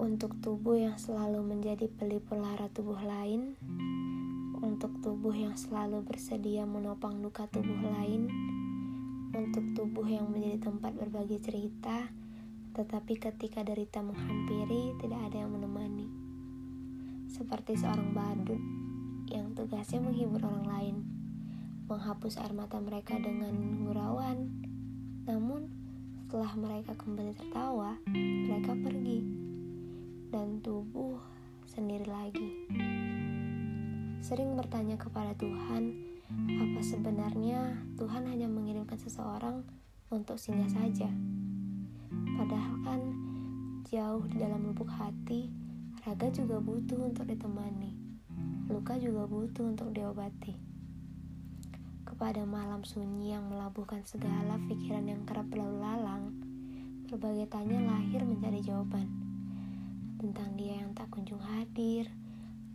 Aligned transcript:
untuk 0.00 0.32
tubuh 0.40 0.80
yang 0.80 0.96
selalu 0.96 1.44
menjadi 1.44 1.84
pelipur 1.84 2.40
tubuh 2.72 2.96
lain, 3.04 3.52
untuk 4.56 4.96
tubuh 5.04 5.36
yang 5.36 5.52
selalu 5.60 6.00
bersedia 6.08 6.64
menopang 6.64 7.20
luka 7.20 7.44
tubuh 7.52 7.76
lain, 7.84 8.24
untuk 9.36 9.60
tubuh 9.76 10.08
yang 10.08 10.32
menjadi 10.32 10.72
tempat 10.72 10.96
berbagi 10.96 11.36
cerita, 11.44 12.08
tetapi 12.72 13.20
ketika 13.20 13.60
derita 13.60 14.00
menghampiri, 14.00 14.96
tidak 15.04 15.20
ada 15.20 15.44
yang 15.44 15.52
menemani. 15.52 16.08
Seperti 17.28 17.76
seorang 17.76 18.16
badut 18.16 18.62
yang 19.28 19.52
tugasnya 19.52 20.00
menghibur 20.00 20.40
orang 20.48 20.64
lain, 20.64 20.96
menghapus 21.92 22.40
air 22.40 22.56
mata 22.56 22.80
mereka 22.80 23.20
dengan 23.20 23.84
gurauan. 23.84 24.48
Namun, 25.28 25.68
setelah 26.24 26.56
mereka 26.56 26.96
kembali 26.96 27.36
tertawa, 27.36 28.00
mereka 28.08 28.72
pergi 28.80 29.49
dan 30.30 30.62
tubuh 30.62 31.18
sendiri 31.66 32.06
lagi. 32.06 32.70
Sering 34.22 34.54
bertanya 34.54 34.94
kepada 34.94 35.34
Tuhan, 35.34 35.90
apa 36.30 36.80
sebenarnya 36.86 37.74
Tuhan 37.98 38.30
hanya 38.30 38.46
mengirimkan 38.46 38.94
seseorang 38.94 39.66
untuk 40.14 40.38
singgah 40.38 40.70
saja? 40.70 41.10
Padahal 42.38 42.74
kan 42.86 43.00
jauh 43.90 44.22
di 44.30 44.38
dalam 44.38 44.70
lubuk 44.70 44.86
hati, 44.86 45.50
raga 46.06 46.30
juga 46.30 46.62
butuh 46.62 47.10
untuk 47.10 47.26
ditemani. 47.26 47.90
Luka 48.70 48.94
juga 49.02 49.26
butuh 49.26 49.66
untuk 49.66 49.90
diobati. 49.90 50.54
Kepada 52.06 52.46
malam 52.46 52.86
sunyi 52.86 53.34
yang 53.34 53.50
melabuhkan 53.50 54.06
segala 54.06 54.62
pikiran 54.70 55.10
yang 55.10 55.26
kerap 55.26 55.50
berlalu 55.50 55.82
lalang, 55.82 56.24
berbagai 57.10 57.50
tanya 57.50 57.82
lahir 57.82 58.22
menjadi 58.22 58.70
jawaban 58.70 59.19
tentang 60.20 60.52
dia 60.52 60.84
yang 60.84 60.92
tak 60.92 61.08
kunjung 61.08 61.40
hadir, 61.40 62.04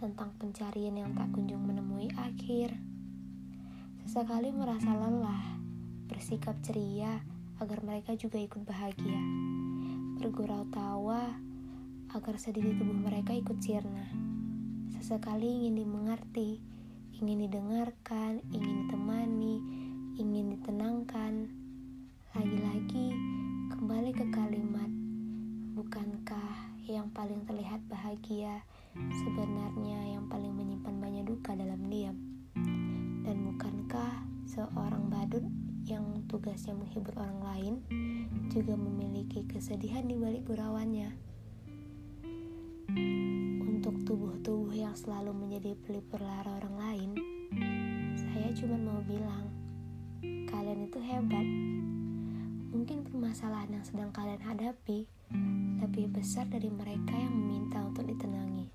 tentang 0.00 0.32
pencarian 0.40 0.96
yang 0.96 1.12
tak 1.12 1.28
kunjung 1.36 1.60
menemui 1.60 2.08
akhir. 2.16 2.72
Sesekali 4.00 4.48
merasa 4.48 4.96
lelah, 4.96 5.60
bersikap 6.08 6.56
ceria 6.64 7.20
agar 7.60 7.84
mereka 7.84 8.16
juga 8.16 8.40
ikut 8.40 8.64
bahagia. 8.64 9.20
Bergurau 10.16 10.64
tawa 10.72 11.36
agar 12.16 12.40
sedih 12.40 12.64
di 12.64 12.72
tubuh 12.80 12.96
mereka 12.96 13.36
ikut 13.36 13.60
sirna. 13.60 14.08
Sesekali 14.96 15.68
ingin 15.68 15.84
dimengerti, 15.84 16.64
ingin 17.20 17.44
didengarkan, 17.44 18.40
ingin 18.56 18.88
ditemani, 18.88 19.56
ingin 20.16 20.48
ditenangkan. 20.56 21.52
Lagi-lagi 22.32 23.12
kembali 23.68 24.10
ke 24.16 24.32
kalimat, 24.32 24.88
bukankah 25.76 26.73
yang 26.92 27.08
paling 27.14 27.48
terlihat 27.48 27.80
bahagia 27.88 28.60
sebenarnya 29.24 30.14
yang 30.18 30.28
paling 30.28 30.52
menyimpan 30.52 31.00
banyak 31.00 31.24
duka 31.24 31.56
dalam 31.56 31.80
diam. 31.88 32.16
Dan 33.24 33.36
bukankah 33.48 34.26
seorang 34.44 35.08
badut 35.08 35.44
yang 35.88 36.04
tugasnya 36.28 36.76
menghibur 36.76 37.16
orang 37.16 37.40
lain 37.40 37.74
juga 38.52 38.76
memiliki 38.76 39.48
kesedihan 39.48 40.04
di 40.04 40.16
balik 40.16 40.44
gurauannya? 40.44 41.10
Untuk 43.64 44.04
tubuh-tubuh 44.04 44.76
yang 44.76 44.94
selalu 44.94 45.32
menjadi 45.32 45.76
pelipur 45.84 46.20
lara 46.20 46.60
orang 46.60 46.76
lain, 46.76 47.10
saya 48.16 48.52
cuma 48.52 48.76
mau 48.76 49.00
bilang, 49.04 49.48
kalian 50.48 50.88
itu 50.88 50.98
hebat. 51.00 51.46
Mungkin 52.84 53.00
permasalahan 53.08 53.80
yang 53.80 53.84
sedang 53.88 54.12
kalian 54.12 54.44
hadapi 54.44 55.08
lebih 55.80 56.04
besar 56.12 56.44
dari 56.52 56.68
mereka 56.68 57.16
yang 57.16 57.32
meminta 57.32 57.80
untuk 57.80 58.04
ditenangi. 58.04 58.68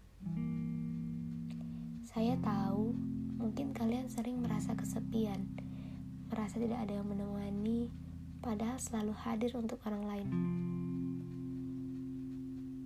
Saya 2.10 2.34
tahu 2.42 2.90
mungkin 3.38 3.70
kalian 3.70 4.10
sering 4.10 4.42
merasa 4.42 4.74
kesepian, 4.74 5.46
merasa 6.26 6.58
tidak 6.58 6.90
ada 6.90 6.98
yang 6.98 7.06
menemani, 7.06 7.94
padahal 8.42 8.82
selalu 8.82 9.14
hadir 9.14 9.54
untuk 9.54 9.78
orang 9.86 10.02
lain. 10.02 10.30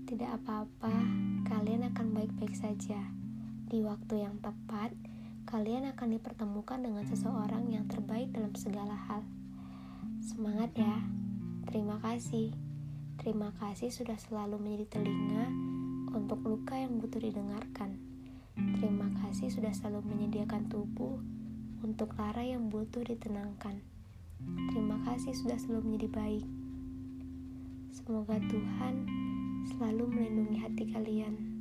Tidak 0.04 0.28
apa-apa, 0.28 0.92
kalian 1.48 1.88
akan 1.88 2.20
baik-baik 2.20 2.52
saja. 2.52 3.00
Di 3.72 3.80
waktu 3.80 4.28
yang 4.28 4.44
tepat, 4.44 4.92
kalian 5.48 5.88
akan 5.88 6.20
dipertemukan 6.20 6.84
dengan 6.84 7.08
seseorang 7.08 7.72
yang 7.72 7.88
terbaik 7.88 8.28
dalam 8.36 8.52
segala 8.60 9.00
hal. 9.08 9.24
Semangat 10.44 10.76
ya! 10.76 11.00
Terima 11.72 12.04
kasih. 12.04 12.52
Terima 13.16 13.56
kasih 13.64 13.96
sudah 13.96 14.20
selalu 14.20 14.60
menjadi 14.60 15.00
telinga 15.00 15.48
untuk 16.12 16.44
luka 16.44 16.76
yang 16.76 17.00
butuh 17.00 17.24
didengarkan. 17.24 17.96
Terima 18.52 19.08
kasih 19.24 19.48
sudah 19.48 19.72
selalu 19.72 20.04
menyediakan 20.04 20.68
tubuh 20.68 21.16
untuk 21.80 22.12
lara 22.20 22.44
yang 22.44 22.68
butuh 22.68 23.08
ditenangkan. 23.08 23.88
Terima 24.68 25.00
kasih 25.08 25.32
sudah 25.32 25.56
selalu 25.56 25.96
menjadi 25.96 26.10
baik. 26.12 26.48
Semoga 27.96 28.36
Tuhan 28.44 29.08
selalu 29.72 30.12
melindungi 30.12 30.60
hati 30.60 30.92
kalian. 30.92 31.53